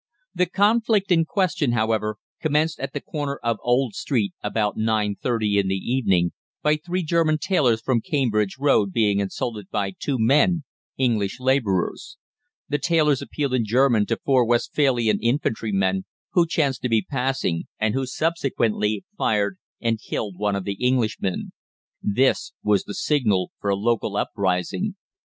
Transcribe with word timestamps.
The 0.33 0.47
conflict 0.47 1.11
in 1.11 1.25
question, 1.25 1.73
however, 1.73 2.17
commenced 2.41 2.79
at 2.79 2.91
the 2.93 3.01
corner 3.01 3.39
of 3.43 3.59
Old 3.61 3.93
Street 3.93 4.33
at 4.41 4.47
about 4.49 4.75
9.30 4.75 5.59
in 5.61 5.67
the 5.67 5.75
evening, 5.75 6.31
by 6.63 6.75
three 6.77 7.03
German 7.03 7.37
tailors 7.37 7.83
from 7.83 8.01
Cambridge 8.01 8.55
Road 8.57 8.91
being 8.91 9.19
insulted 9.19 9.69
by 9.69 9.91
two 9.91 10.15
men, 10.17 10.63
English 10.97 11.39
labourers. 11.39 12.17
The 12.67 12.79
tailors 12.79 13.21
appealed 13.21 13.53
in 13.53 13.63
German 13.63 14.07
to 14.07 14.17
four 14.17 14.43
Westphalian 14.43 15.19
infantrymen 15.21 16.05
who 16.31 16.47
chanced 16.47 16.81
to 16.81 16.89
be 16.89 17.05
passing, 17.07 17.65
and 17.79 17.93
who 17.93 18.07
subsequently 18.07 19.05
fired 19.19 19.59
and 19.79 20.01
killed 20.01 20.33
one 20.35 20.55
of 20.55 20.63
the 20.63 20.83
Englishmen. 20.83 21.51
This 22.01 22.53
was 22.63 22.85
the 22.85 22.95
signal 22.95 23.51
for 23.59 23.69
a 23.69 23.75
local 23.75 24.17
uprising. 24.17 24.95